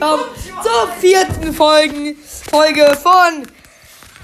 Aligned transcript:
willkommen 0.00 0.24
zur 0.62 0.88
vierten 0.98 1.52
Folgen, 1.52 2.16
Folge 2.50 2.96
von 3.02 3.46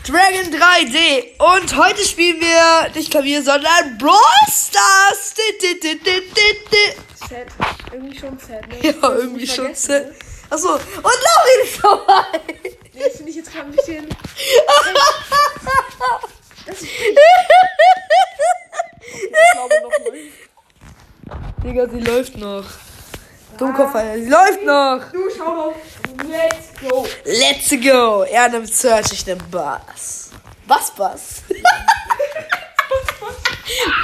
Dragon 0.06 0.50
3D. 0.50 1.38
Und 1.38 1.76
heute 1.76 2.02
spielen 2.02 2.40
wir 2.40 2.88
nicht 2.94 3.10
Klavier, 3.10 3.42
sondern 3.42 3.98
Brawl 3.98 4.16
Stars. 4.48 5.34
Sad. 7.28 7.46
Irgendwie 7.92 8.18
schon 8.18 8.38
sad, 8.38 8.66
ne? 8.68 8.76
Ja, 8.82 8.94
irgendwie 9.16 9.46
schon. 9.46 9.74
sehr- 9.74 10.00
Ne? 10.06 10.14
Achso, 10.48 10.74
und 10.74 10.82
Laurin 11.02 11.64
ist 11.64 11.78
dabei. 11.82 12.40
Nee, 12.94 13.02
das 13.04 13.16
finde 13.16 13.30
ich 13.30 13.36
jetzt 13.36 13.52
gerade 13.52 13.66
ein 13.68 13.72
bisschen. 13.76 14.06
Das 16.66 16.80
ist 16.82 16.88
ich 16.90 17.12
glaube 19.52 19.74
noch 19.82 19.98
mal. 20.00 20.12
Digga, 21.62 21.88
sie 21.88 22.00
läuft 22.00 22.36
noch. 22.38 22.64
Dummkopf, 23.58 23.94
Alter, 23.94 24.22
sie 24.22 24.28
läuft 24.28 24.64
noch. 24.64 25.00
Du 25.12 25.30
schau 25.36 25.70
doch. 25.70 25.74
Let's 26.28 26.68
go. 26.80 27.06
Let's 27.24 27.70
go. 27.70 28.22
Er 28.24 28.48
nimmt 28.48 28.72
Search, 28.72 29.12
ich 29.12 29.26
nehm 29.26 29.38
Bass. 29.50 30.30
Bass, 30.66 30.90
Bass. 30.94 31.42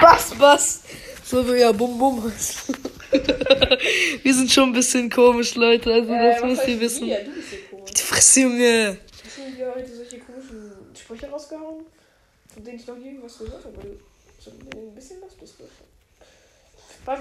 Bass, 0.00 0.30
Bass. 0.38 0.80
So 1.24 1.46
wie 1.48 1.60
ja 1.60 1.72
Bum 1.72 1.98
Bum. 1.98 2.32
Wir 4.22 4.34
sind 4.34 4.50
schon 4.50 4.70
ein 4.70 4.72
bisschen 4.72 5.10
komisch, 5.10 5.54
Leute. 5.54 5.92
Also, 5.92 6.12
Äh, 6.12 6.32
das 6.34 6.42
müsst 6.44 6.66
ihr 6.68 6.80
wissen. 6.80 7.06
Ja, 7.06 7.18
du 7.20 7.30
bist 7.32 7.48
hier 7.50 7.68
komisch. 7.70 7.90
Die 7.92 8.02
Fresse, 8.02 8.40
Junge. 8.40 8.98
Hast 9.24 9.36
du 9.38 9.42
hier 9.56 9.72
heute 9.74 9.94
solche 9.96 10.18
komischen 10.20 10.72
Sprüche 10.98 11.28
rausgehauen? 11.30 11.84
Von 12.54 12.64
denen 12.64 12.76
ich 12.78 12.86
noch 12.86 12.96
irgendwas 12.96 13.38
gehört 13.38 13.64
habe? 13.64 13.76
weil 13.76 13.84
du 13.90 13.98
So 14.38 14.50
ein 14.50 14.94
bisschen 14.94 15.18
was 15.22 15.34
bist 15.34 15.54
du. 15.58 15.64
Ah, 17.06 17.16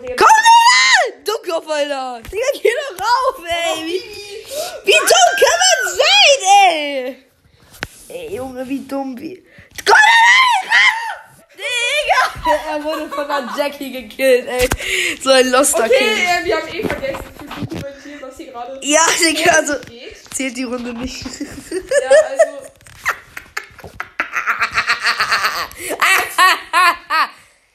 der 0.00 0.16
Komm, 0.16 0.26
Digga! 0.26 0.89
Dummkopf, 1.24 1.68
Alter. 1.68 2.20
Digga, 2.30 2.46
geh 2.62 2.68
doch 2.68 3.00
rauf, 3.04 3.44
ey. 3.46 3.84
Wie, 3.86 4.02
wie 4.84 4.98
dumm 4.98 5.30
kann 5.40 5.58
man 5.62 5.78
sein, 5.96 6.40
ey? 6.70 7.16
Ey, 8.08 8.34
Junge, 8.36 8.68
wie 8.68 8.80
dumm, 8.80 9.18
wie... 9.18 9.44
Komm, 9.86 9.96
Digga! 10.62 10.86
Digga! 11.56 12.22
Er 12.72 12.82
wurde 12.84 13.08
von 13.08 13.28
der 13.28 13.48
Jackie 13.56 13.92
gekillt, 13.92 14.46
ey. 14.48 14.68
So 15.22 15.30
ein 15.30 15.48
Loster 15.50 15.84
Okay, 15.84 15.96
Kind. 15.98 16.10
äh, 16.18 16.44
wir 16.44 16.56
haben 16.56 16.68
eh 16.74 16.88
vergessen 16.88 17.24
zu 17.38 17.44
dokumentieren, 17.44 18.20
was 18.22 18.36
hier 18.36 18.46
gerade 18.52 18.78
Ja, 18.82 19.06
Digga, 19.18 19.52
also... 19.52 19.74
geht. 19.88 20.16
Zählt 20.34 20.56
die 20.56 20.62
Runde 20.64 20.94
nicht. 20.94 21.22
Ja, 21.24 22.10
also. 22.28 22.70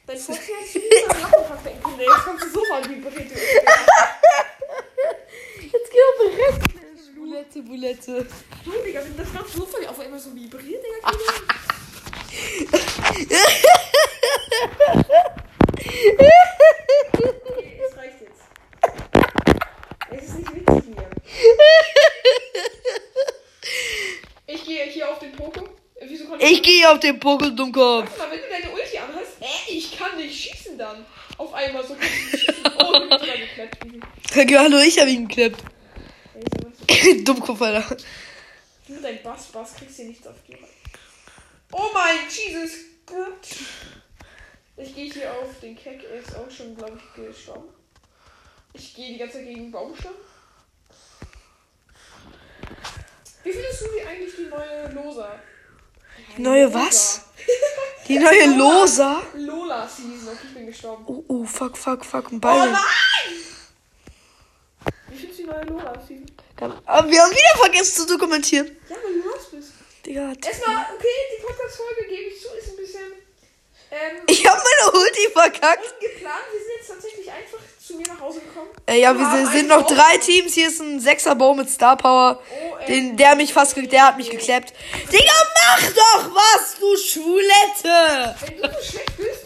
Dein 0.07 0.17
Foto 0.19 0.37
hat 0.37 0.67
sich 0.67 0.83
nicht 0.83 1.09
am 1.09 1.21
Ey. 1.97 2.05
Jetzt 2.05 2.25
kommst 2.25 2.43
du 2.45 2.49
sofort 2.49 2.89
vibriert. 2.89 3.31
du. 3.31 3.35
Jetzt 5.61 5.91
geh 5.91 6.01
auf 6.01 6.17
den 6.21 6.33
Rest. 6.39 6.61
Bulette, 7.15 7.61
Bulette. 7.61 8.27
Du, 8.63 8.71
Digga, 8.85 9.01
wenn 9.03 9.17
das 9.17 9.33
ganz 9.33 9.51
zufällig 9.51 9.87
auf 9.89 9.99
einmal 9.99 10.19
so 10.19 10.33
vibriert, 10.35 10.83
Digga, 10.83 11.11
Okay, 17.47 17.79
es 17.87 17.97
reicht 17.97 18.21
jetzt. 18.21 18.41
Es 20.11 20.23
ist 20.23 20.37
nicht 20.37 20.55
witzig 20.55 20.95
mehr. 20.95 21.09
Ich 24.47 24.65
gehe 24.65 24.85
hier 24.85 25.09
auf 25.09 25.19
den 25.19 25.31
Poko. 25.33 25.61
Äh, 25.95 26.05
Wieso 26.07 26.25
kann 26.27 26.39
Ich 26.39 26.61
gehe 26.61 26.89
auf 26.89 26.99
den 26.99 27.19
Pokel, 27.19 27.55
Dummkopf. 27.55 28.09
Warte 28.17 28.19
mal, 28.19 28.31
wenn 28.31 28.41
du 28.41 28.49
deine 28.49 28.69
Ulti 28.73 28.97
anhast, 28.97 29.37
hä? 29.39 29.71
Ich 29.71 29.97
kann 29.97 30.17
nicht 30.17 30.37
schießen 30.43 30.77
dann. 30.77 31.05
Einmal 31.55 31.87
so 31.87 31.95
du 31.95 33.37
geklebt. 33.37 34.51
Ja, 34.51 34.59
hallo, 34.59 34.79
ich 34.79 34.99
hab 34.99 35.07
ihn 35.07 35.27
was- 35.29 37.23
Dummkopf, 37.23 37.61
Alter. 37.61 37.95
Du 38.85 38.93
mit 38.93 39.03
deinem 39.03 39.23
Bass, 39.23 39.45
Bass 39.53 39.73
kriegst 39.75 39.95
hier 39.95 40.05
nichts 40.05 40.27
auf 40.27 40.35
die 40.45 40.53
Reihe. 40.53 40.67
Oh 41.71 41.87
mein 41.93 42.17
Jesus 42.29 42.71
Gott. 43.05 43.47
Ich 44.75 44.93
gehe 44.93 45.09
hier 45.13 45.31
auf 45.31 45.57
den 45.61 45.77
Keck, 45.77 46.03
er 46.03 46.19
ist 46.19 46.35
auch 46.35 46.51
schon, 46.51 46.75
glaube 46.75 46.97
ich, 46.97 47.23
gestorben. 47.23 47.69
Ich 48.73 48.93
gehe 48.93 49.13
die 49.13 49.17
ganze 49.17 49.37
Zeit 49.37 49.45
gegen 49.45 49.61
den 49.61 49.71
Baumstamm. 49.71 50.13
Wie 53.43 53.51
findest 53.53 53.81
du 53.81 53.85
die 53.97 54.05
eigentlich 54.05 54.35
die 54.35 54.47
neue 54.47 54.91
Losa? 54.91 55.39
Die 56.35 56.41
neue 56.41 56.73
was? 56.73 57.23
Die 58.07 58.19
neue 58.19 58.55
Losa? 58.55 59.21
Lola 59.35 59.87
Season, 59.87 60.27
okay, 60.29 60.37
ich 60.47 60.53
bin 60.53 60.65
gestorben. 60.67 61.03
Oh, 61.07 61.23
oh, 61.27 61.43
fuck, 61.45 61.75
fuck, 61.77 62.05
fuck, 62.05 62.31
ein 62.31 62.35
Oh 62.35 62.39
Ball. 62.39 62.71
nein! 62.71 62.83
Wie 65.09 65.17
findest 65.17 65.39
du 65.39 65.43
die 65.43 65.49
neue 65.49 65.63
Lola 65.65 65.93
Season? 66.07 66.25
Aber 66.85 67.09
wir 67.09 67.21
haben 67.21 67.31
wieder 67.31 67.57
vergessen 67.57 68.07
zu 68.07 68.17
dokumentieren. 68.17 68.67
Ja, 68.89 68.95
weil 69.03 69.13
du 69.13 69.27
los 69.27 69.49
bist. 69.51 69.71
Digga, 70.05 70.33
Erstmal, 70.45 70.85
okay, 70.95 71.07
die 71.37 71.41
Podcast-Folge, 71.43 72.03
gebe 72.07 72.21
ich 72.29 72.41
zu, 72.41 72.47
ist 72.55 72.69
ein 72.69 72.75
bisschen 72.77 73.11
ähm, 73.91 74.17
ich 74.27 74.45
hab 74.47 74.57
meine 74.57 74.91
Ulti 74.99 75.29
verkackt. 75.31 75.83
ungeplant. 76.01 76.43
Jetzt 76.85 77.01
tatsächlich 77.01 77.31
einfach 77.31 77.57
zu 77.83 77.95
mir 77.95 78.05
nach 78.07 78.19
Hause 78.19 78.41
gekommen. 78.41 78.69
Äh, 78.85 78.99
ja, 79.01 79.17
Wir 79.17 79.27
sind, 79.31 79.47
sind 79.51 79.67
noch 79.69 79.87
drei 79.87 80.17
Teams. 80.17 80.53
Hier 80.53 80.67
ist 80.67 80.79
ein 80.81 80.99
Sechser-Bow 80.99 81.55
mit 81.55 81.67
Star 81.67 81.97
Power. 81.97 82.39
Oh, 82.39 82.77
Den, 82.87 83.17
der 83.17 83.35
mich 83.35 83.53
fast, 83.53 83.75
der 83.75 84.05
hat 84.05 84.17
mich 84.17 84.29
geklappt. 84.29 84.71
Digga, 85.11 85.33
mach 85.55 85.81
doch 85.93 86.29
was, 86.35 86.75
du 86.79 86.95
Schwulette! 86.95 88.35
Wenn 88.39 88.57
du 88.57 88.67
so 88.67 88.73
schlecht 88.83 89.17
bist, 89.17 89.45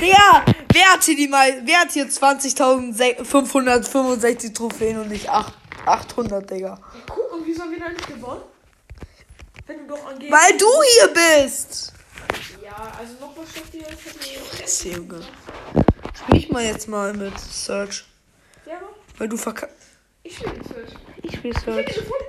Digga, 0.00 0.44
wer 0.72 0.92
hat 0.92 1.04
hier 1.04 1.14
die 1.14 1.28
mal, 1.28 1.62
wer 1.64 1.82
hat 1.82 1.92
hier 1.92 2.08
20.565 2.08 4.52
Trophäen 4.52 4.98
und 4.98 5.08
nicht 5.08 5.28
8, 5.28 5.52
800, 5.86 6.50
Digga? 6.50 6.80
Guck, 7.08 7.32
und 7.32 7.46
wieso 7.46 7.62
haben 7.62 7.70
wir 7.70 7.78
da 7.78 7.90
nicht 7.90 8.08
gewonnen? 8.08 8.42
Wenn 9.66 9.86
du 9.86 9.94
doch 9.94 10.04
angehst. 10.04 10.32
Weil 10.32 10.56
du 10.58 10.66
hier 10.94 11.06
bist! 11.14 11.92
Ja, 12.60 12.74
also 12.98 13.12
noch 13.20 13.36
was 13.36 13.50
steckt 13.50 13.70
hier. 13.70 13.86
Fresse, 14.50 14.88
Junge. 14.88 15.20
Spiel 16.24 16.36
ich 16.38 16.48
mal 16.50 16.64
jetzt 16.64 16.88
mal 16.88 17.12
mit 17.14 17.38
Search. 17.38 18.04
Ja, 18.66 18.74
Weil 19.18 19.28
du 19.28 19.36
verkackst. 19.36 19.76
ich 20.22 20.36
spiele 20.36 20.52
nicht 20.54 20.68
Search. 20.68 20.90
Ich 21.22 21.36
spiel 21.36 21.50
Ich 21.56 21.64
bin 21.64 21.74
Search. 21.74 21.94
voll. 22.06 22.28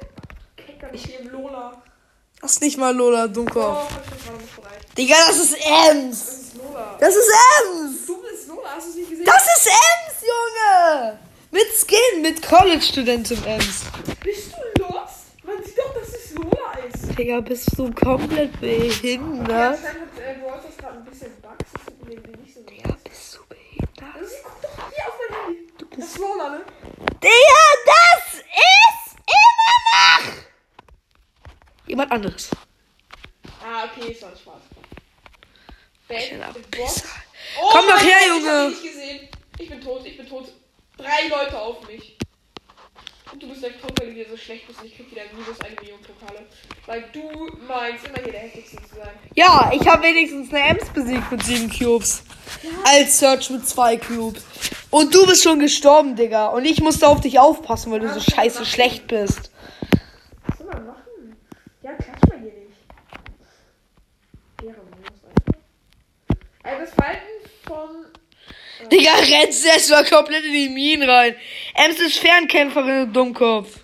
Kecker, 0.58 0.94
ich 0.94 1.20
im 1.20 1.30
Lola. 1.30 1.82
Das 2.42 2.54
ist 2.54 2.62
nicht 2.62 2.78
mal 2.78 2.94
Lola 2.96 3.26
Oh, 3.26 3.28
ich 3.30 4.32
nicht 4.42 4.56
bereit. 4.56 4.98
Digga, 4.98 5.16
das 5.28 5.38
ist 5.40 5.54
Das 5.54 5.90
Ems! 5.92 6.22
ist 6.30 6.56
Lola. 6.58 6.98
Das 7.00 7.16
ist 7.16 7.30
Ems! 7.30 8.06
Du 8.06 8.22
bist 8.22 8.48
Lola, 8.48 8.70
hast 8.76 8.86
du 8.88 8.90
es 8.90 8.96
nicht 8.98 9.10
gesehen? 9.12 9.26
Das 9.26 9.44
ist 9.44 9.68
Ems, 9.68 10.22
Junge! 10.22 11.20
Mit 11.52 11.68
Skin, 11.78 12.22
mit 12.22 12.42
College-Studentin 12.42 13.44
Ems. 13.46 13.84
Bist 14.24 14.52
du 14.76 14.82
lost? 14.84 15.44
Man 15.44 15.64
sieht 15.64 15.78
doch, 15.78 15.94
dass 15.94 16.10
es 16.10 16.32
Lola 16.34 16.74
ist. 16.92 17.18
Digga, 17.18 17.40
bist 17.42 17.70
du 17.78 17.92
komplett 17.94 18.60
behindert? 18.60 19.50
anscheinend 19.50 19.86
hat 19.86 20.20
äh, 20.20 20.40
Brawlers 20.42 20.78
gerade 20.78 20.98
ein 20.98 21.06
bisschen 21.06 21.32
Bugs. 21.42 21.58
Das 21.74 21.84
tut 21.86 22.06
mir 22.08 22.14
irgendwie 22.16 22.42
nicht 22.42 22.54
so 22.56 22.62
Digga, 22.62 22.98
bist 23.04 23.36
du 23.36 23.40
behindert? 23.48 24.16
Also, 24.20 24.36
guck 24.44 24.62
doch 24.64 24.90
hier 24.92 25.08
auf 25.08 25.20
mein 25.30 25.90
Ist 26.14 26.20
Lola, 26.20 26.50
ne? 26.50 26.62
Digga, 27.24 27.64
das 27.86 28.36
ist 28.36 29.16
immer 29.18 30.28
noch 30.28 30.44
jemand 31.88 32.12
anderes. 32.12 32.50
Ah, 33.66 33.86
okay, 33.86 34.12
ist 34.12 34.22
war 34.22 34.30
Spaß. 34.30 34.62
Bad 36.08 36.70
Pisser. 36.70 37.06
Oh 37.60 37.70
Komm 37.72 37.88
doch 37.88 38.00
her, 38.00 38.28
Junge. 38.28 38.42
Ich 38.42 38.48
hab 38.48 38.64
ihn 38.64 38.70
nicht 38.70 38.84
gesehen. 38.84 39.30
Ich 39.58 39.70
bin 39.70 39.82
tot, 39.82 40.06
ich 40.06 40.18
bin 40.18 40.30
tot. 40.30 40.50
Drei 40.98 41.28
Leute 41.30 41.60
auf 41.60 41.88
mich. 41.88 42.16
Und 43.32 43.42
du 43.42 43.50
bist 43.50 43.62
gleich 43.62 43.82
tot, 43.82 44.00
weil 44.00 44.10
du 44.10 44.14
hier 44.14 44.30
so 44.30 44.38
schlecht 44.38 44.68
bist 44.68 44.82
und 44.82 44.86
ich 44.86 44.96
krieg 44.96 45.10
wieder 45.10 45.24
minus 45.36 45.60
eine 45.62 45.74
Million 45.82 46.00
Pokale. 46.02 46.46
Weil 46.86 47.10
du 47.12 47.58
meinst, 47.68 48.06
immer 48.06 48.22
hier 48.22 48.34
der 48.34 48.42
heftigste 48.42 48.78
zu 48.88 48.96
sein. 48.98 49.14
Ja, 49.34 49.72
ich 49.74 49.88
habe 49.88 50.04
wenigstens 50.04 50.54
eine 50.54 50.78
Ems 50.78 50.90
besiegt 50.92 51.32
mit 51.32 51.44
sieben 51.44 51.72
Cubes. 51.72 52.22
Als 52.84 53.18
Search 53.18 53.50
mit 53.50 53.68
zwei 53.68 53.98
Cubes. 53.98 54.44
Und 54.94 55.16
du 55.16 55.26
bist 55.26 55.42
schon 55.42 55.58
gestorben, 55.58 56.16
Digga. 56.16 56.50
Und 56.50 56.66
ich 56.66 56.80
musste 56.80 57.08
auf 57.08 57.20
dich 57.20 57.40
aufpassen, 57.40 57.92
weil 57.92 58.02
du 58.02 58.14
so 58.14 58.20
scheiße 58.20 58.64
schlecht 58.64 59.08
bist. 59.08 59.50
Was 60.46 60.60
soll 60.60 60.68
man 60.68 60.86
machen? 60.86 61.36
Ja, 61.82 61.94
klatsch 61.94 62.30
mal 62.30 62.38
hier 62.38 62.54
nicht. 62.54 62.78
Ehrenlos 64.62 65.24
einfach. 65.26 65.56
Also 66.62 66.80
das 66.80 66.94
Verhalten 66.94 67.26
von. 67.66 68.90
Digga, 68.92 69.14
rennst 69.16 69.66
erstmal 69.66 70.06
komplett 70.06 70.46
in 70.46 70.54
die 70.54 70.70
Minen 70.70 71.10
rein. 71.10 71.36
Ems 71.74 72.00
ist 72.00 72.20
Fernkämpferin, 72.20 73.08
du 73.08 73.14
Dummkopf. 73.14 73.80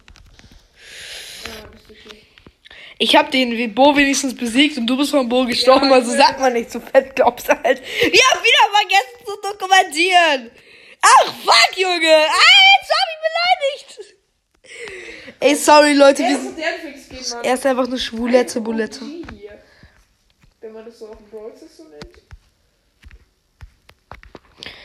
Ich 3.00 3.16
hab 3.16 3.32
den 3.32 3.74
Bo 3.74 3.96
wenigstens 3.96 4.36
besiegt 4.36 4.78
und 4.78 4.86
du 4.86 4.96
bist 4.96 5.10
von 5.10 5.28
Bo 5.28 5.44
gestorben, 5.46 5.90
Ja, 5.90 5.96
also 5.96 6.12
ich 6.12 6.18
sagt 6.20 6.40
man 6.40 6.54
nicht 6.54 6.70
so 6.70 6.80
fett, 6.80 7.16
glaubst 7.16 7.48
du 7.48 7.54
halt. 7.54 7.82
Wir 8.02 8.22
haben 8.30 8.44
wieder 8.44 8.68
vergessen 8.78 9.26
zu 9.26 9.34
dokumentieren. 9.42 10.52
Ach, 11.02 11.34
fuck, 11.44 11.78
Junge. 11.78 12.26
Ah, 12.28 12.60
jetzt 12.80 12.92
hab 12.92 13.08
ich 13.14 13.20
beleidigt. 13.28 14.16
Ey, 15.40 15.56
sorry, 15.56 15.94
Leute, 15.94 16.24
wir 16.24 16.30
Er 16.30 16.36
ist 16.96 17.10
sind, 17.10 17.46
er 17.46 17.54
ist 17.54 17.66
einfach 17.66 17.88
eine 17.88 17.98
schwulette 17.98 18.62
Bulette. 18.62 19.02
Wenn 20.62 20.74
man 20.74 20.86
das 20.86 21.00
so 21.00 21.08
auf 21.08 21.18
dem 21.18 21.30
Brawl 21.30 21.54
so 21.56 21.84
nennt. 21.86 22.22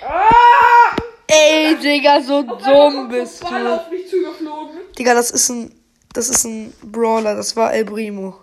Ah! 0.03 0.97
Ey, 1.27 1.75
Ey, 1.75 1.77
Digga, 1.77 2.21
so 2.23 2.43
dumm 2.43 3.09
bist 3.09 3.43
du. 3.43 3.47
auf 3.47 3.91
mich 3.91 4.09
zugeflogen. 4.09 4.81
Digga, 4.97 5.15
das 5.15 5.31
ist 5.31 5.49
ein. 5.49 5.81
Das 6.13 6.29
ist 6.29 6.45
ein 6.45 6.73
Brawler, 6.81 7.35
das 7.35 7.57
war 7.57 7.73
El 7.75 7.85
Primo. 7.87 8.39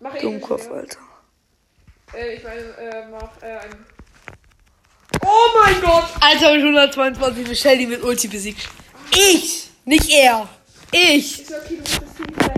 Mach 0.00 0.14
ich 0.14 0.22
Dummkopf. 0.22 0.70
Alter. 0.70 0.98
Äh, 2.14 2.36
ich 2.36 2.42
meine, 2.42 2.60
äh, 2.62 3.06
mach 3.10 3.42
äh, 3.42 3.58
ein. 3.58 3.86
Oh 5.28 5.58
mein 5.60 5.80
Gott! 5.80 6.04
Alter, 6.20 6.52
mit 6.52 6.62
122 6.62 7.48
mit 7.48 7.58
Shelly 7.58 7.86
mit 7.86 8.02
Ulti 8.02 8.28
besiegt. 8.28 8.68
Ich! 9.10 9.68
Nicht 9.84 10.08
er! 10.08 10.48
Ich! 10.92 11.40
Ist 11.40 11.52
okay, 11.52 11.76
du 11.76 11.76
musst 11.78 12.00
das 12.00 12.14
Team 12.16 12.26
sein. 12.38 12.54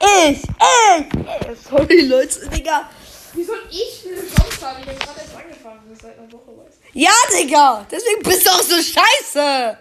Ich! 0.00 0.42
Ich! 0.42 1.50
ich. 1.50 1.58
Sorry, 1.66 2.00
Leute, 2.02 2.46
Digga. 2.50 2.90
Wie 3.32 3.42
soll 3.42 3.60
ich 3.70 4.04
eine 4.06 4.16
Chance 4.16 4.66
haben? 4.66 4.82
Ich 4.82 4.88
hab 4.88 5.00
gerade 5.00 5.20
erst 5.20 5.36
angefangen, 5.36 5.80
das 5.88 5.98
ist 5.98 6.02
seit 6.02 6.18
einer 6.18 6.30
Woche 6.30 6.58
weiß. 6.58 6.74
Ja, 6.92 7.10
Digga! 7.32 7.86
Deswegen 7.90 8.22
bist 8.22 8.46
du 8.46 8.50
auch 8.50 8.62
so 8.62 8.76
scheiße! 8.76 9.78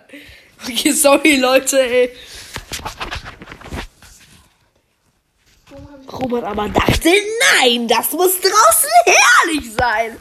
Okay, 0.63 0.91
sorry, 0.91 1.35
Leute, 1.35 1.79
ey. 1.81 2.15
Robert 6.09 6.45
aber 6.45 6.69
dachte, 6.69 7.09
nein, 7.59 7.87
das 7.87 8.11
muss 8.13 8.39
draußen 8.39 8.89
herrlich 9.05 9.73
sein. 9.73 10.17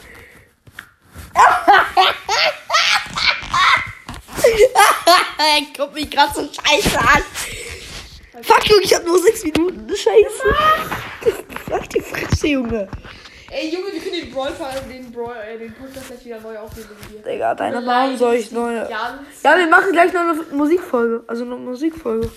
Guck 5.77 5.93
mich 5.93 6.09
grad 6.09 6.33
so 6.35 6.41
scheiße 6.41 6.99
an. 6.99 7.23
Fuck, 8.41 8.69
Junge, 8.69 8.83
ich 8.83 8.93
hab 8.93 9.05
nur 9.05 9.21
sechs 9.21 9.43
Minuten. 9.43 9.87
Scheiße. 9.89 10.55
Fuck 11.69 11.89
die 11.89 12.01
Fresse, 12.01 12.47
Junge. 12.47 12.87
Ey, 13.49 13.73
Junge, 13.73 13.93
wir 13.93 14.01
können 14.01 14.21
den 14.21 14.31
Brawl 14.31 14.53
den 14.89 15.11
Brawl, 15.11 15.35
äh, 15.37 15.57
den 15.57 15.73
Podcast 15.73 16.07
gleich 16.07 16.25
wieder 16.25 16.41
neu 16.41 16.57
aufnehmen 16.57 16.89
hier. 17.09 17.21
Digga, 17.21 17.55
deine 17.55 17.81
Mom 17.81 18.17
soll 18.17 18.35
ich 18.35 18.51
neu. 18.51 18.75
Ja, 18.75 19.19
wir 19.43 19.67
machen 19.67 19.93
gleich 19.93 20.11
noch 20.13 20.21
eine 20.21 20.43
Musikfolge. 20.51 21.23
Also 21.27 21.45
eine 21.45 21.55
Musikfolge. 21.55 22.29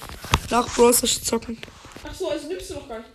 Nach 0.51 0.69
Brawl 0.75 0.95
zocken. 0.95 1.61
Ach 2.07 2.15
so, 2.15 2.31
also 2.31 2.49
nimmst 2.49 2.71
du 2.71 2.75
noch 2.75 2.89
gar 2.89 2.99
nicht. 2.99 3.11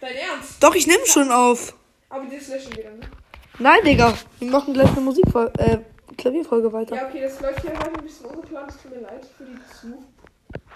Dein 0.00 0.16
Ernst? 0.16 0.62
Doch, 0.62 0.74
ich 0.74 0.86
nehme 0.86 1.06
schon 1.06 1.30
auf. 1.30 1.74
Aber 2.08 2.24
das 2.24 2.48
löschen 2.48 2.74
wir 2.76 2.84
dann, 2.84 2.98
ne? 2.98 3.06
Nein, 3.58 3.84
Digga. 3.84 4.14
Wir 4.40 4.50
machen 4.50 4.74
gleich 4.74 4.90
eine 4.90 5.00
Musikfolge. 5.00 5.52
Äh, 5.58 5.78
Klavierfolge 6.16 6.72
weiter. 6.72 6.96
Ja, 6.96 7.06
okay, 7.08 7.22
das 7.22 7.40
läuft 7.40 7.60
hier 7.60 7.72
heute 7.72 7.94
ein 7.94 8.02
bisschen 8.02 8.26
ungeplant. 8.26 8.70
Es 8.70 8.82
tut 8.82 8.90
mir 8.94 9.00
leid 9.00 9.24
für 9.36 9.44
die 9.44 9.58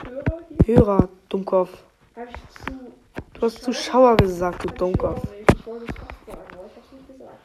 Zuhörer 0.05 0.41
hier. 0.49 0.77
Hörer, 0.77 1.09
Dummkopf. 1.29 1.71
Hab 2.17 2.29
ich 2.29 2.65
zu. 2.65 2.73
Du 3.35 3.43
hast 3.43 3.63
Zuschauer 3.63 4.17
gesagt, 4.17 4.65
du 4.65 4.69
Dummkopf. 4.69 5.23
Ich 5.41 5.67
wollte 5.67 5.87
es 5.87 5.95
sagen, 6.27 6.41
aber 6.53 6.67
ich 6.67 6.77
hab's 6.77 6.93
nicht 6.93 7.09
gesagt. 7.09 7.39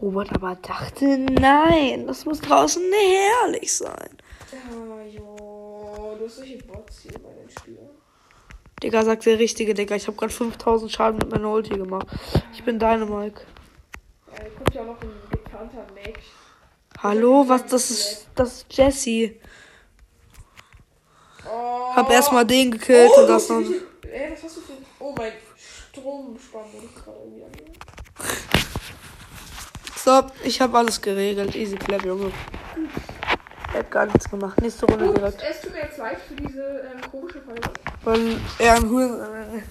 Robert 0.00 0.32
aber 0.34 0.56
dachte, 0.56 1.18
nein, 1.18 2.06
das 2.06 2.24
muss 2.24 2.40
draußen 2.40 2.82
herrlich 2.82 3.76
sein. 3.76 4.16
Ja, 4.52 5.02
jo, 5.06 6.16
du 6.18 6.24
hast 6.24 6.36
solche 6.36 6.58
Bots 6.58 7.00
hier 7.02 7.18
bei 7.18 7.32
den 7.32 7.50
Spielen. 7.50 7.90
Digga, 8.82 9.04
sagt 9.04 9.26
der 9.26 9.38
richtige, 9.38 9.74
Digga. 9.74 9.94
Ich 9.94 10.06
habe 10.06 10.16
gerade 10.16 10.32
5000 10.32 10.90
Schaden 10.90 11.18
mit 11.18 11.30
meiner 11.30 11.50
Ulti 11.50 11.76
gemacht. 11.76 12.06
Ich 12.54 12.64
bin 12.64 12.78
deine 12.78 13.04
Mike. 13.04 13.42
Ja, 14.32 14.42
hier 14.42 14.50
kommt 14.52 14.74
ja 14.74 14.84
noch 14.84 15.00
ein 15.02 15.10
bekannter 15.30 15.86
Mac. 15.94 16.18
Hallo, 17.02 17.44
was 17.46 17.66
das 17.66 17.90
ist? 17.90 18.28
Das 18.34 18.52
ist 18.52 18.66
Jesse. 18.70 19.34
Oh. 21.46 21.94
Hab 21.94 22.10
erstmal 22.10 22.46
den 22.46 22.70
gekillt 22.70 23.10
oh, 23.16 23.20
und 23.20 23.28
das 23.28 23.48
noch. 23.50 23.60
Ey, 23.60 24.32
was 24.32 24.42
hast 24.42 24.56
du 24.56 24.60
für. 24.60 24.72
Oh, 24.98 25.14
mein 25.16 25.32
Stromspann 25.56 26.64
wurde 26.72 26.88
gerade 26.94 27.18
irgendwie. 27.36 27.72
So, 29.96 30.22
ich 30.44 30.60
habe 30.60 30.78
alles 30.78 31.00
geregelt. 31.00 31.54
Easy 31.54 31.76
clap, 31.76 32.04
Junge. 32.04 32.32
Er 33.72 33.80
hat 33.80 33.90
gar 33.90 34.06
nichts 34.06 34.28
gemacht. 34.28 34.60
Nächste 34.60 34.86
Runde 34.86 35.06
Gut, 35.06 35.16
direkt. 35.18 35.42
es 35.42 35.60
tut 35.60 35.72
mir 35.72 35.82
jetzt 35.82 35.98
leid 35.98 36.18
für 36.26 36.34
diese 36.34 36.90
ähm, 36.92 37.10
komische 37.10 37.40
Folge. 37.40 37.70
Weil 38.02 38.38
er 38.58 38.74
ein 38.74 38.88
Huren. 38.88 39.20
Äh, 39.58 39.62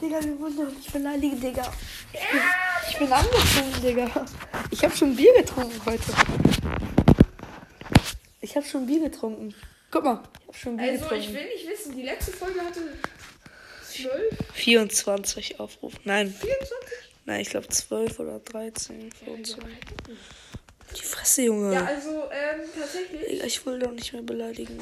Digga, 0.00 0.22
wir 0.24 0.38
wollen 0.40 0.56
doch 0.56 0.70
nicht 0.72 0.92
beleidigen, 0.92 1.40
Digga. 1.40 1.72
Ich 2.12 2.20
bin, 2.30 2.40
ich 2.88 2.98
bin 2.98 3.12
angezogen, 3.12 3.82
Digga. 3.82 4.26
Ich 4.70 4.82
habe 4.84 4.96
schon 4.96 5.16
Bier 5.16 5.34
getrunken 5.34 5.80
heute. 5.84 6.02
Ich 8.40 8.56
habe 8.56 8.64
schon 8.66 8.86
Bier 8.86 9.00
getrunken. 9.00 9.54
Guck 9.90 10.04
mal, 10.04 10.22
ich 10.40 10.46
habe 10.46 10.56
schon 10.58 10.76
Bier 10.76 10.92
Also, 10.92 11.04
ich 11.04 11.10
getrunken. 11.10 11.34
will 11.34 11.44
nicht 11.54 11.68
wissen, 11.68 11.96
die 11.96 12.02
letzte 12.02 12.32
Folge 12.32 12.60
hatte 12.60 12.80
12, 13.84 14.12
24 14.54 15.60
Aufrufe. 15.60 15.98
Nein, 16.04 16.28
24? 16.32 16.68
nein, 17.26 17.40
ich 17.40 17.50
glaube 17.50 17.68
12 17.68 18.20
oder 18.20 18.38
13, 18.38 19.10
14. 19.24 19.56
Die 20.96 21.02
Fresse, 21.02 21.42
Junge. 21.42 21.74
Ja, 21.74 21.84
also, 21.84 22.10
ähm, 22.30 22.60
tatsächlich 22.78 23.42
ich 23.44 23.66
will 23.66 23.78
doch 23.78 23.90
nicht 23.92 24.12
mehr 24.12 24.22
beleidigen. 24.22 24.78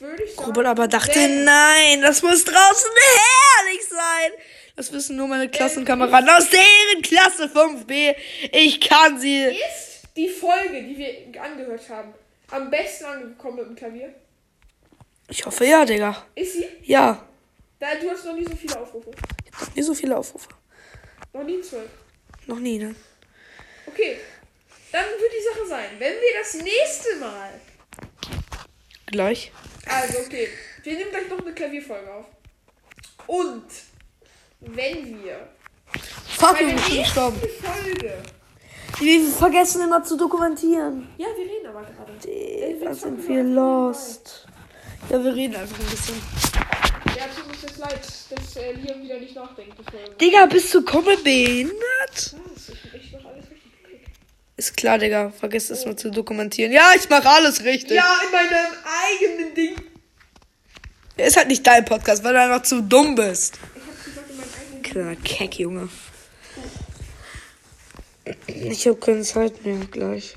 Würde 0.00 0.22
ich 0.24 0.34
sagen. 0.34 0.46
Robert 0.46 0.66
aber 0.66 0.88
dachte, 0.88 1.14
wenn- 1.14 1.44
nein, 1.44 2.02
das 2.02 2.22
muss 2.22 2.44
draußen 2.44 2.90
herrlich 2.90 3.86
sein. 3.88 4.32
Das 4.76 4.92
wissen 4.92 5.16
nur 5.16 5.26
meine 5.28 5.48
Klassenkameraden 5.48 6.28
aus 6.28 6.48
deren 6.50 7.02
Klasse 7.02 7.48
5b. 7.48 8.14
Ich 8.52 8.80
kann 8.80 9.18
sie. 9.18 9.44
Ist 9.44 10.02
die 10.16 10.28
Folge, 10.28 10.82
die 10.82 10.96
wir 10.98 11.42
angehört 11.42 11.88
haben, 11.88 12.12
am 12.50 12.70
besten 12.70 13.04
angekommen 13.06 13.56
mit 13.56 13.66
dem 13.68 13.76
Klavier? 13.76 14.14
Ich 15.28 15.44
hoffe 15.46 15.64
ja, 15.64 15.84
Digga. 15.84 16.24
Ist 16.34 16.52
sie? 16.54 16.66
Ja. 16.82 17.26
Da, 17.78 17.94
du 18.00 18.10
hast 18.10 18.24
noch 18.24 18.34
nie 18.34 18.44
so 18.44 18.54
viele 18.54 18.78
Aufrufe. 18.78 19.10
Nie 19.74 19.82
so 19.82 19.94
viele 19.94 20.16
Aufrufe. 20.16 20.48
Noch 21.32 21.42
nie 21.42 21.60
zwölf. 21.62 21.88
Noch 22.46 22.58
nie, 22.58 22.78
ne? 22.78 22.94
Okay. 23.86 24.18
Dann 24.92 25.04
wird 25.04 25.32
die 25.32 25.44
Sache 25.58 25.66
sein, 25.68 25.88
wenn 25.98 26.12
wir 26.12 26.38
das 26.38 26.54
nächste 26.54 27.16
Mal. 27.16 27.50
Gleich. 29.06 29.52
Also, 30.02 30.18
okay. 30.18 30.48
Wir 30.82 30.94
nehmen 30.96 31.10
gleich 31.10 31.28
noch 31.28 31.40
eine 31.40 31.52
Klavierfolge 31.52 32.12
auf. 32.12 32.26
Und 33.26 33.64
wenn 34.60 35.22
wir 35.22 35.48
Fuck, 36.28 36.60
ich 36.60 36.66
bin 36.66 36.74
nächsten 36.74 36.98
gestorben. 36.98 37.40
Folge. 37.62 38.22
Wir 38.98 39.28
vergessen 39.30 39.82
immer 39.82 40.02
zu 40.04 40.16
dokumentieren. 40.16 41.08
Ja, 41.18 41.26
wir 41.36 41.44
reden 41.44 41.66
aber 41.66 41.82
gerade. 41.82 42.84
Da 42.84 42.94
sind 42.94 43.28
wir 43.28 43.42
lost. 43.42 44.46
Ja, 45.10 45.22
wir 45.22 45.34
reden 45.34 45.56
einfach 45.56 45.78
ein 45.78 45.86
bisschen. 45.86 46.14
Ja, 47.16 47.24
tut 47.34 47.52
uns 47.52 47.62
jetzt 47.62 47.78
leid, 47.78 48.00
dass 48.30 48.56
äh, 48.56 48.72
Liam 48.72 49.02
wieder 49.02 49.18
nicht 49.18 49.34
nachdenkt. 49.34 49.74
Das 49.78 50.16
Digga, 50.18 50.46
bist 50.46 50.72
du 50.74 50.82
komplett 50.82 51.24
behindert? 51.24 51.76
Was? 52.12 52.68
Ich 52.68 52.94
echt 52.94 53.12
noch 53.12 53.24
alles 53.24 53.50
richtig. 53.50 53.72
Ist 54.56 54.76
klar, 54.76 54.98
Digga. 54.98 55.30
Vergiss 55.30 55.70
es 55.70 55.84
mal 55.84 55.96
zu 55.96 56.10
dokumentieren. 56.10 56.72
Ja, 56.72 56.92
ich 56.96 57.08
mache 57.08 57.28
alles 57.28 57.64
richtig. 57.64 57.96
Ja, 57.96 58.20
in 58.24 58.32
meinem 58.32 58.66
eigenen 58.84 59.54
Ding. 59.54 59.76
Ist 61.16 61.36
halt 61.36 61.48
nicht 61.48 61.66
dein 61.66 61.84
Podcast, 61.84 62.22
weil 62.24 62.34
du 62.34 62.40
einfach 62.40 62.62
zu 62.62 62.82
dumm 62.82 63.14
bist. 63.14 63.58
Ich 63.74 63.82
hab's 63.82 64.04
gesagt, 64.04 64.30
in 64.30 64.36
meinem 64.36 64.48
eigenen 64.48 64.82
Ding. 64.82 64.92
Kleiner 64.92 65.16
Keck, 65.16 65.58
Junge. 65.58 65.88
Ich 68.46 68.86
hab 68.86 69.00
keine 69.00 69.22
Zeit 69.22 69.64
mehr 69.64 69.78
gleich. 69.90 70.36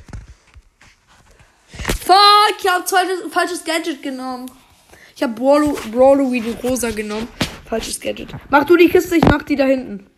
Fuck, 2.05 2.55
ich 2.59 2.69
hab 2.69 2.87
zweites, 2.87 3.19
falsches 3.31 3.63
Gadget 3.63 4.01
genommen. 4.01 4.49
Ich 5.15 5.23
hab 5.23 5.35
Brawlo, 5.35 5.77
Brawlo 5.91 6.31
wie 6.31 6.39
die 6.39 6.55
Rosa 6.63 6.91
genommen. 6.91 7.27
Falsches 7.65 7.99
Gadget. 7.99 8.29
Mach 8.49 8.63
du 8.63 8.77
die 8.77 8.87
Kiste, 8.89 9.17
ich 9.17 9.25
mach 9.25 9.43
die 9.43 9.55
da 9.55 9.65
hinten. 9.65 10.09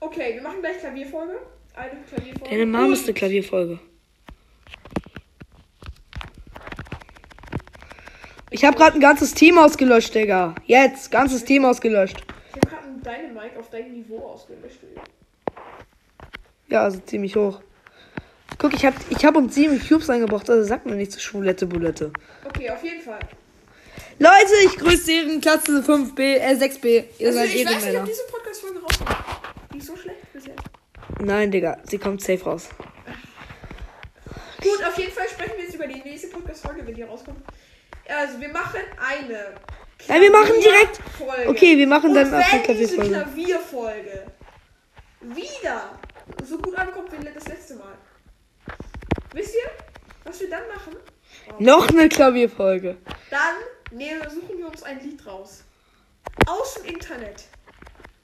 Okay, 0.00 0.34
wir 0.34 0.42
machen 0.42 0.60
gleich 0.60 0.78
Klavierfolge. 0.80 1.38
Eine 1.74 2.02
Klavierfolge. 2.02 2.50
Deine 2.50 2.66
Mom 2.66 2.92
ist 2.92 3.04
eine 3.04 3.14
Klavierfolge. 3.14 3.78
Ich 8.50 8.64
hab 8.64 8.76
grad 8.76 8.94
ein 8.94 9.00
ganzes 9.00 9.34
Team 9.34 9.58
ausgelöscht, 9.58 10.14
Digga. 10.14 10.54
Jetzt, 10.64 11.10
ganzes 11.10 11.44
Team 11.44 11.64
ausgelöscht. 11.64 12.16
Ich 12.48 12.54
hab 12.54 12.68
gerade 12.70 12.84
einen 12.84 13.02
Dynamite 13.02 13.58
auf 13.58 13.68
deinem 13.70 13.92
Niveau 13.92 14.18
ausgelöscht. 14.18 14.78
Ja, 16.68 16.82
also 16.84 16.98
ziemlich 17.00 17.36
hoch. 17.36 17.60
Guck, 18.58 18.74
ich 18.74 18.84
hab, 18.84 18.94
ich 19.10 19.24
hab 19.24 19.36
um 19.36 19.48
7 19.48 19.78
Cubes 19.86 20.08
eingebracht, 20.10 20.48
also 20.50 20.66
sag 20.66 20.84
mir 20.86 20.94
nicht 20.94 21.12
so 21.12 21.20
Schwulette 21.20 21.66
Bulette. 21.66 22.10
Okay, 22.44 22.70
auf 22.70 22.82
jeden 22.82 23.02
Fall. 23.02 23.20
Leute, 24.18 24.52
ich 24.64 24.76
grüße 24.76 25.12
Ihren 25.12 25.40
Klasse 25.40 25.80
5b, 25.80 26.18
äh 26.20 26.54
6b. 26.54 27.04
Ihr 27.18 27.26
Also, 27.28 27.38
seid 27.38 27.54
ich 27.54 27.66
weiß 27.66 27.84
nicht, 27.84 27.98
ob 27.98 28.04
diese 28.06 28.22
Podcast-Folge 28.30 28.80
rauskommt. 28.80 29.16
Die 29.72 29.78
ist 29.78 29.86
so 29.86 29.96
schlecht 29.96 30.32
bis 30.32 30.46
jetzt. 30.46 30.62
Nein, 31.20 31.50
Digga, 31.50 31.78
sie 31.84 31.98
kommt 31.98 32.20
safe 32.22 32.42
raus. 32.44 32.68
Gut, 34.60 34.84
auf 34.84 34.98
jeden 34.98 35.12
Fall 35.12 35.28
sprechen 35.28 35.52
wir 35.56 35.64
jetzt 35.64 35.74
über 35.74 35.86
die 35.86 36.00
nächste 36.02 36.28
Podcast-Folge, 36.28 36.84
wenn 36.84 36.94
die 36.94 37.02
rauskommt. 37.02 37.38
Also, 38.08 38.40
wir 38.40 38.48
machen 38.48 38.80
eine. 38.98 39.54
Nein, 40.08 40.20
wir 40.22 40.30
machen 40.30 40.54
direkt- 40.60 41.00
Klavierfolge. 41.16 41.48
Okay, 41.50 41.76
wir 41.76 41.86
machen 41.86 42.14
dann 42.14 42.28
auch 42.32 42.38
eine 42.38 42.68
wenn 42.68 42.76
diese 42.78 42.94
Klavierfolge. 42.96 43.10
Klavierfolge 43.24 44.26
wieder 45.20 45.98
so 46.44 46.58
gut 46.58 46.74
ankommt 46.76 47.10
wie 47.12 47.24
das 47.34 47.48
letzte 47.48 47.74
Mal. 47.74 47.94
Wisst 49.32 49.54
ihr, 49.54 49.70
was 50.24 50.40
wir 50.40 50.48
dann 50.48 50.66
machen? 50.68 50.96
Noch 51.58 51.88
eine 51.88 52.08
Klavierfolge. 52.08 52.96
Dann 53.30 53.56
nee, 53.90 54.12
suchen 54.28 54.56
wir 54.58 54.68
uns 54.68 54.82
ein 54.84 55.00
Lied 55.00 55.26
raus. 55.26 55.64
aus 56.46 56.74
dem 56.74 56.84
Internet 56.84 57.44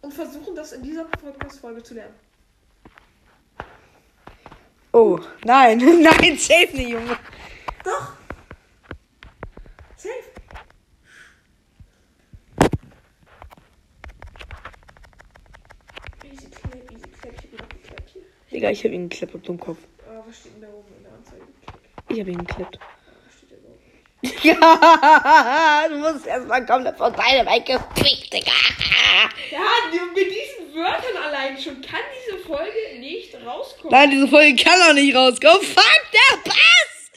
und 0.03 0.15
versuchen 0.15 0.55
das 0.55 0.73
in 0.73 0.83
dieser 0.83 1.05
Podcast-Folge 1.05 1.83
zu 1.83 1.95
lernen. 1.95 2.15
Oh, 4.93 5.19
nein, 5.45 5.79
nein, 6.03 6.39
safe 6.39 6.69
nicht, 6.77 6.91
Junge. 6.91 7.19
Doch. 7.83 8.13
Safe. 9.97 10.13
Easy 16.25 16.49
clap, 16.51 16.91
easy 16.93 17.09
clap, 17.21 17.33
ich 17.35 17.39
hab 17.39 17.53
ihn 17.53 17.59
noch 17.59 17.69
geklappt 17.69 18.11
hier. 18.13 18.23
Digga, 18.55 18.71
ich 18.71 18.85
hab 18.85 18.93
ihn 18.93 19.09
geklippt 19.09 19.35
auf 19.35 19.43
dem 19.43 19.59
Kopf. 19.59 19.79
Ah, 20.07 20.23
was 20.25 20.39
steht 20.39 20.55
denn 20.55 20.63
da 20.63 20.69
oben 20.69 20.95
in 20.97 21.03
der 21.03 21.13
Anzeige? 21.13 21.43
Ich 22.09 22.21
hab 22.21 22.29
ihn 22.29 22.47
geklippt. 22.47 22.79
Was 23.27 23.35
steht 23.37 23.51
da 23.51 23.67
oben? 23.67 24.71
Ja, 25.83 25.89
du 25.89 25.99
musst 25.99 26.25
erstmal 26.25 26.65
komplett 26.65 26.97
von 26.97 27.13
deinem 27.13 27.47
weggepickt, 27.49 28.33
Digga. 28.33 28.53
Ja, 29.51 29.61
mit 30.15 30.31
diesen 30.31 30.73
Wörtern 30.73 31.17
allein 31.27 31.59
schon 31.59 31.83
kann 31.83 32.01
diese 32.17 32.39
Folge 32.45 33.01
nicht 33.01 33.35
rauskommen. 33.45 33.91
Nein, 33.91 34.11
diese 34.11 34.29
Folge 34.29 34.63
kann 34.63 34.81
auch 34.89 34.95
nicht 34.95 35.17
rauskommen. 35.17 35.63
Fuck, 35.63 36.03
der 36.13 36.37
Pass! 36.45 37.11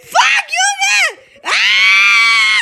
Fuck, 0.00 0.46
Junge! 0.46 1.20
Ah! 1.42 2.60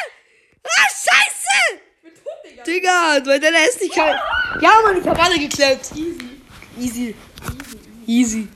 Ah, 0.64 0.88
scheiße! 0.88 1.80
Ich 2.02 2.10
bin 2.10 2.14
tot, 2.14 2.32
Digga. 2.44 2.62
Digga, 2.62 3.18
bei 3.26 3.38
deiner 3.38 3.58
Hässlichkeit. 3.58 4.18
Ja, 4.62 4.72
Mann, 4.84 4.98
ich 5.02 5.06
hab 5.06 5.22
alle 5.22 5.38
geklemmt. 5.38 5.82
Easy. 5.94 6.18
Easy. 6.78 7.14
Easy. 8.06 8.48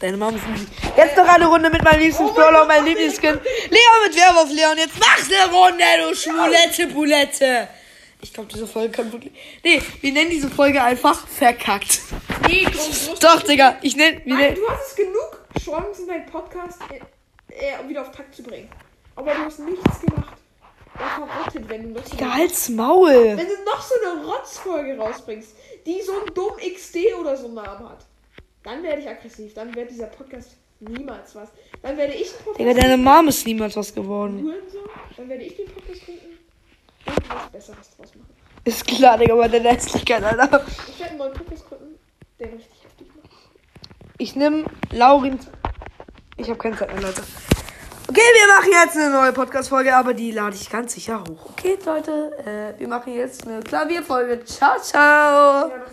Deine 0.00 0.16
Mama 0.16 0.36
ist 0.36 0.44
easy. 0.54 0.66
Jetzt 0.96 1.16
noch 1.16 1.28
eine 1.28 1.46
Runde 1.46 1.68
mit 1.70 1.84
meinem 1.84 2.00
liebsten 2.00 2.26
Brawler 2.28 2.62
und 2.62 2.68
meinem 2.68 2.86
Lieblingsskin. 2.86 3.34
Leon 3.34 4.00
mit 4.06 4.16
Werwolf 4.16 4.50
Leon. 4.50 4.78
Jetzt 4.78 4.98
mach's 4.98 5.28
eine 5.30 5.52
Runde, 5.52 5.84
du 6.08 6.14
Schwulette 6.16 6.86
Bulette. 6.86 7.68
Ich 8.22 8.32
glaube, 8.32 8.50
diese 8.52 8.66
Folge 8.66 8.90
kann 8.90 9.12
wirklich. 9.12 9.32
Nee, 9.64 9.80
wir 10.00 10.12
nennen 10.12 10.30
diese 10.30 10.50
Folge 10.50 10.82
einfach 10.82 11.26
verkackt. 11.26 12.00
Nee, 12.48 12.64
groß. 12.64 13.18
Doch, 13.20 13.42
Digga, 13.42 13.78
ich 13.82 13.96
nenn. 13.96 14.20
Wir 14.24 14.34
Nein, 14.34 14.54
du 14.54 14.68
hast 14.68 14.90
es 14.90 14.96
genug 14.96 15.44
Chancen, 15.62 16.06
deinen 16.06 16.26
Podcast 16.26 16.78
äh, 16.90 17.54
äh, 17.54 17.88
wieder 17.88 18.02
auf 18.02 18.10
Takt 18.10 18.34
zu 18.34 18.42
bringen. 18.42 18.68
Aber 19.16 19.34
du 19.34 19.40
hast 19.44 19.58
nichts 19.60 20.00
gemacht. 20.00 20.36
Er 20.98 21.26
verrottet, 21.26 21.68
wenn 21.68 21.82
du 21.94 22.00
noch 22.00 22.08
Digga, 22.08 22.34
halt's 22.34 22.68
Maul. 22.68 23.12
wenn 23.12 23.48
du 23.48 23.64
noch 23.64 23.82
so 23.82 23.94
eine 24.02 24.24
Rotzfolge 24.24 24.98
rausbringst, 24.98 25.54
die 25.86 26.02
so 26.02 26.12
einen 26.12 26.34
dumm 26.34 26.52
XD 26.56 27.14
oder 27.18 27.36
so 27.36 27.46
einen 27.46 27.54
Namen 27.54 27.88
hat. 27.88 28.06
Dann 28.62 28.82
werde 28.82 29.00
ich 29.00 29.08
aggressiv. 29.08 29.54
Dann 29.54 29.74
wird 29.74 29.90
dieser 29.90 30.06
Podcast 30.06 30.56
niemals 30.80 31.34
was. 31.34 31.48
Dann 31.82 31.96
werde 31.96 32.14
ich 32.14 32.28
einen 32.34 32.44
Podcast 32.44 32.58
Digga, 32.58 32.74
deine 32.74 32.96
Mom 32.96 33.28
ist 33.28 33.46
niemals 33.46 33.76
was 33.76 33.94
geworden. 33.94 34.52
Dann 35.16 35.28
werde 35.28 35.44
ich 35.44 35.56
den 35.56 35.66
Podcast 35.66 36.02
finden 36.02 36.38
und 37.06 37.30
was 37.30 37.50
Besseres 37.50 37.96
draus 37.96 38.14
machen. 38.14 38.34
Ist 38.64 38.86
klar, 38.86 39.18
Digga, 39.18 39.34
bei 39.34 39.48
deiner 39.48 39.70
Hässlichkeit, 39.70 40.22
Alter. 40.22 40.64
Ich 40.88 40.98
werde 40.98 41.10
einen 41.10 41.18
neuen 41.18 41.32
Podcast 41.32 41.68
gründen, 41.68 41.98
der 42.38 42.52
richtig 42.52 42.84
heftig 42.84 43.08
macht. 43.16 43.30
Ich 44.18 44.36
nehme 44.36 44.64
Laurin. 44.92 45.38
Ich 46.36 46.48
habe 46.48 46.58
keine 46.58 46.76
Zeit 46.76 46.92
mehr, 46.92 47.02
Leute. 47.02 47.22
Okay, 48.08 48.20
wir 48.20 48.54
machen 48.56 48.72
jetzt 48.72 48.96
eine 48.96 49.10
neue 49.10 49.32
Podcast-Folge, 49.32 49.94
aber 49.94 50.14
die 50.14 50.32
lade 50.32 50.56
ich 50.56 50.68
ganz 50.68 50.94
sicher 50.94 51.20
hoch. 51.20 51.50
Okay, 51.50 51.78
Leute, 51.86 52.32
äh, 52.44 52.80
wir 52.80 52.88
machen 52.88 53.14
jetzt 53.14 53.46
eine 53.46 53.60
Klavierfolge. 53.60 54.44
Ciao, 54.44 54.80
ciao. 54.80 55.68
Ja, 55.68 55.84